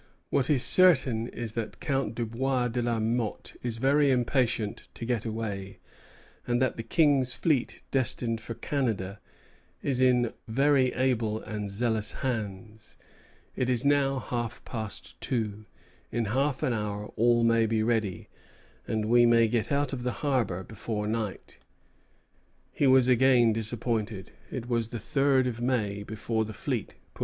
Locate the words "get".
5.05-5.25, 19.47-19.71